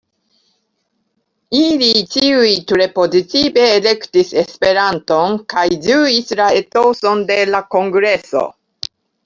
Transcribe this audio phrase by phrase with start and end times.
[1.57, 8.47] Ili ĉiuj tre pozitive elektis Esperanton kaj ĝuis la etoson de la kongreso.